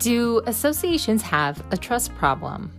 Do 0.00 0.40
associations 0.46 1.20
have 1.20 1.62
a 1.72 1.76
trust 1.76 2.14
problem? 2.14 2.72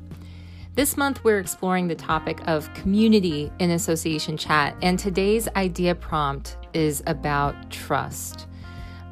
This 0.73 0.97
month, 0.97 1.23
we're 1.23 1.37
exploring 1.37 1.87
the 1.87 1.93
topic 1.93 2.39
of 2.47 2.73
community 2.73 3.51
in 3.59 3.69
association 3.69 4.37
chat, 4.37 4.75
and 4.81 4.97
today's 4.97 5.47
idea 5.49 5.93
prompt 5.93 6.57
is 6.73 7.03
about 7.05 7.69
trust. 7.69 8.47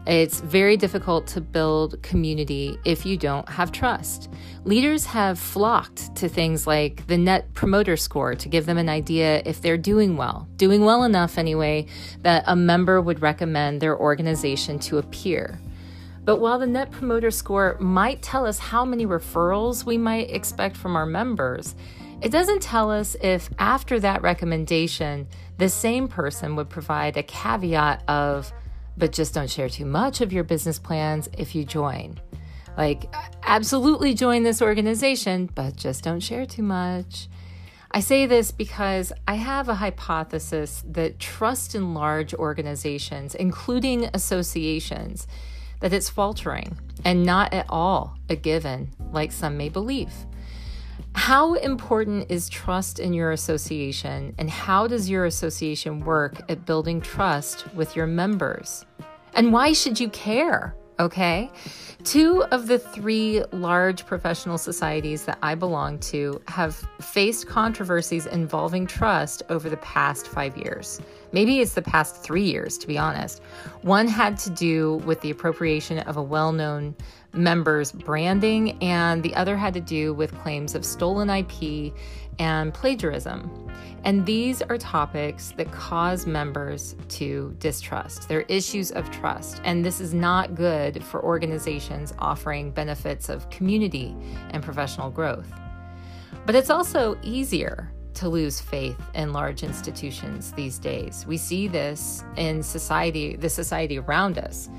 It's 0.07 0.41
very 0.41 0.75
difficult 0.75 1.27
to 1.27 1.41
build 1.41 2.01
community 2.01 2.79
if 2.83 3.05
you 3.05 3.15
don't 3.15 3.47
have 3.47 3.71
trust. 3.71 4.33
Leaders 4.63 5.05
have 5.05 5.37
flocked 5.37 6.15
to 6.15 6.27
things 6.27 6.65
like 6.65 7.05
the 7.05 7.17
net 7.17 7.53
promoter 7.53 7.95
score 7.95 8.33
to 8.33 8.49
give 8.49 8.65
them 8.65 8.79
an 8.79 8.89
idea 8.89 9.43
if 9.45 9.61
they're 9.61 9.77
doing 9.77 10.17
well, 10.17 10.47
doing 10.55 10.83
well 10.83 11.03
enough 11.03 11.37
anyway, 11.37 11.85
that 12.23 12.43
a 12.47 12.55
member 12.55 13.01
would 13.01 13.21
recommend 13.21 13.81
their 13.81 13.95
organization 13.95 14.79
to 14.79 14.97
a 14.97 15.03
peer. 15.03 15.59
But 16.29 16.41
while 16.41 16.59
the 16.59 16.67
Net 16.67 16.91
Promoter 16.91 17.31
Score 17.31 17.75
might 17.79 18.21
tell 18.21 18.45
us 18.45 18.59
how 18.59 18.85
many 18.85 19.07
referrals 19.07 19.83
we 19.83 19.97
might 19.97 20.29
expect 20.29 20.77
from 20.77 20.95
our 20.95 21.07
members, 21.07 21.73
it 22.21 22.31
doesn't 22.31 22.61
tell 22.61 22.91
us 22.91 23.15
if 23.19 23.49
after 23.57 23.99
that 24.01 24.21
recommendation, 24.21 25.27
the 25.57 25.69
same 25.69 26.07
person 26.07 26.55
would 26.55 26.69
provide 26.69 27.17
a 27.17 27.23
caveat 27.23 28.07
of, 28.07 28.53
but 28.95 29.11
just 29.11 29.33
don't 29.33 29.49
share 29.49 29.69
too 29.69 29.87
much 29.87 30.21
of 30.21 30.31
your 30.31 30.43
business 30.43 30.77
plans 30.77 31.27
if 31.35 31.55
you 31.55 31.65
join. 31.65 32.19
Like, 32.77 33.11
absolutely 33.41 34.13
join 34.13 34.43
this 34.43 34.61
organization, 34.61 35.49
but 35.55 35.77
just 35.77 36.03
don't 36.03 36.19
share 36.19 36.45
too 36.45 36.61
much. 36.61 37.27
I 37.89 38.01
say 38.01 38.27
this 38.27 38.51
because 38.51 39.11
I 39.27 39.33
have 39.33 39.67
a 39.67 39.73
hypothesis 39.73 40.83
that 40.91 41.17
trust 41.17 41.73
in 41.73 41.95
large 41.95 42.35
organizations, 42.35 43.33
including 43.33 44.11
associations, 44.13 45.25
that 45.79 45.93
it's 45.93 46.09
faltering 46.09 46.77
and 47.05 47.25
not 47.25 47.53
at 47.53 47.65
all 47.69 48.17
a 48.29 48.35
given, 48.35 48.89
like 49.11 49.31
some 49.31 49.57
may 49.57 49.69
believe. 49.69 50.13
How 51.15 51.55
important 51.55 52.29
is 52.29 52.49
trust 52.49 52.99
in 52.99 53.13
your 53.13 53.31
association, 53.31 54.35
and 54.37 54.49
how 54.49 54.87
does 54.87 55.09
your 55.09 55.25
association 55.25 56.01
work 56.01 56.41
at 56.49 56.65
building 56.65 57.01
trust 57.01 57.73
with 57.73 57.95
your 57.95 58.07
members? 58.07 58.85
And 59.33 59.51
why 59.51 59.73
should 59.73 59.99
you 59.99 60.09
care? 60.09 60.75
Okay. 60.99 61.49
Two 62.03 62.43
of 62.51 62.67
the 62.67 62.77
three 62.77 63.43
large 63.51 64.05
professional 64.05 64.57
societies 64.57 65.23
that 65.25 65.37
I 65.41 65.55
belong 65.55 65.99
to 65.99 66.41
have 66.47 66.75
faced 67.01 67.47
controversies 67.47 68.25
involving 68.25 68.85
trust 68.85 69.43
over 69.49 69.69
the 69.69 69.77
past 69.77 70.27
five 70.27 70.57
years. 70.57 70.99
Maybe 71.31 71.59
it's 71.59 71.73
the 71.73 71.81
past 71.81 72.23
three 72.23 72.43
years, 72.43 72.77
to 72.79 72.87
be 72.87 72.97
honest. 72.97 73.41
One 73.81 74.07
had 74.07 74.37
to 74.39 74.49
do 74.49 74.95
with 75.05 75.21
the 75.21 75.29
appropriation 75.29 75.99
of 75.99 76.17
a 76.17 76.23
well 76.23 76.51
known 76.51 76.95
member's 77.33 77.91
branding, 77.91 78.81
and 78.81 79.21
the 79.21 79.35
other 79.35 79.55
had 79.55 79.73
to 79.75 79.81
do 79.81 80.13
with 80.13 80.35
claims 80.39 80.73
of 80.73 80.83
stolen 80.83 81.29
IP 81.29 81.93
and 82.39 82.73
plagiarism. 82.73 83.69
And 84.05 84.25
these 84.25 84.61
are 84.61 84.77
topics 84.77 85.53
that 85.57 85.71
cause 85.71 86.25
members 86.25 86.95
to 87.09 87.55
distrust. 87.59 88.29
They're 88.29 88.41
issues 88.43 88.91
of 88.91 89.11
trust. 89.11 89.61
And 89.65 89.83
this 89.83 89.99
is 89.99 90.13
not 90.13 90.55
good 90.55 91.03
for 91.03 91.23
organizations 91.23 92.13
offering 92.17 92.71
benefits 92.71 93.27
of 93.27 93.49
community 93.49 94.15
and 94.51 94.63
professional 94.63 95.09
growth. 95.09 95.51
But 96.45 96.55
it's 96.55 96.69
also 96.69 97.17
easier 97.21 97.91
to 98.15 98.29
lose 98.29 98.59
faith 98.59 98.99
in 99.15 99.33
large 99.33 99.63
institutions 99.63 100.51
these 100.53 100.79
days. 100.79 101.25
We 101.27 101.37
see 101.37 101.67
this 101.67 102.23
in 102.35 102.63
society, 102.63 103.35
the 103.35 103.49
society 103.49 103.99
around 103.99 104.37
us. 104.37 104.69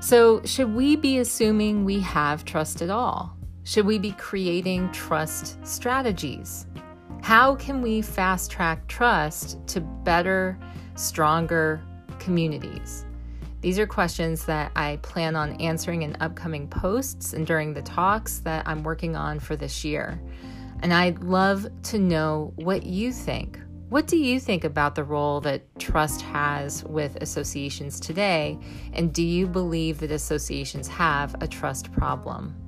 So, 0.00 0.42
should 0.44 0.74
we 0.74 0.96
be 0.96 1.18
assuming 1.18 1.84
we 1.84 2.00
have 2.00 2.44
trust 2.44 2.82
at 2.82 2.90
all? 2.90 3.36
Should 3.64 3.86
we 3.86 3.98
be 3.98 4.12
creating 4.12 4.90
trust 4.90 5.64
strategies? 5.64 6.66
How 7.22 7.54
can 7.54 7.80
we 7.80 8.02
fast 8.02 8.50
track 8.50 8.88
trust 8.88 9.64
to 9.68 9.80
better, 9.80 10.58
stronger 10.96 11.80
communities? 12.18 13.06
These 13.60 13.78
are 13.78 13.86
questions 13.86 14.44
that 14.46 14.72
I 14.74 14.96
plan 15.02 15.36
on 15.36 15.52
answering 15.60 16.02
in 16.02 16.16
upcoming 16.18 16.66
posts 16.66 17.32
and 17.32 17.46
during 17.46 17.72
the 17.72 17.82
talks 17.82 18.40
that 18.40 18.66
I'm 18.66 18.82
working 18.82 19.14
on 19.14 19.38
for 19.38 19.54
this 19.54 19.84
year. 19.84 20.20
And 20.82 20.92
I'd 20.92 21.22
love 21.22 21.66
to 21.84 21.98
know 21.98 22.52
what 22.56 22.82
you 22.82 23.12
think. 23.12 23.58
What 23.88 24.06
do 24.06 24.16
you 24.16 24.40
think 24.40 24.64
about 24.64 24.94
the 24.94 25.04
role 25.04 25.40
that 25.42 25.62
trust 25.78 26.22
has 26.22 26.82
with 26.84 27.16
associations 27.20 28.00
today? 28.00 28.58
And 28.92 29.12
do 29.12 29.22
you 29.22 29.46
believe 29.46 30.00
that 30.00 30.10
associations 30.10 30.88
have 30.88 31.36
a 31.40 31.46
trust 31.46 31.92
problem? 31.92 32.61